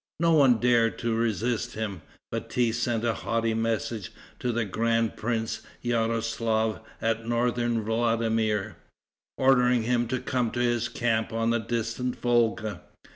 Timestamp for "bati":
2.31-2.71